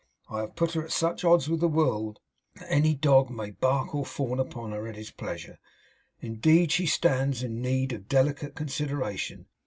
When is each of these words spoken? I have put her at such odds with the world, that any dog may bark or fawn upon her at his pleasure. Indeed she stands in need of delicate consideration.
I 0.31 0.39
have 0.39 0.55
put 0.55 0.71
her 0.71 0.83
at 0.83 0.91
such 0.91 1.23
odds 1.23 1.47
with 1.47 1.59
the 1.59 1.67
world, 1.67 2.19
that 2.55 2.65
any 2.71 2.95
dog 2.95 3.29
may 3.29 3.51
bark 3.51 3.93
or 3.93 4.03
fawn 4.03 4.39
upon 4.39 4.71
her 4.71 4.87
at 4.87 4.95
his 4.95 5.11
pleasure. 5.11 5.59
Indeed 6.21 6.71
she 6.71 6.87
stands 6.87 7.43
in 7.43 7.61
need 7.61 7.93
of 7.93 8.09
delicate 8.09 8.55
consideration. 8.55 9.45